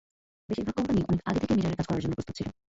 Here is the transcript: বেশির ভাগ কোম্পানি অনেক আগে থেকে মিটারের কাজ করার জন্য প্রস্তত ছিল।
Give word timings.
বেশির 0.49 0.65
ভাগ 0.67 0.75
কোম্পানি 0.77 0.99
অনেক 1.03 1.21
আগে 1.29 1.39
থেকে 1.41 1.53
মিটারের 1.55 1.77
কাজ 1.79 1.85
করার 1.87 2.01
জন্য 2.03 2.13
প্রস্তত 2.15 2.35
ছিল। 2.37 2.47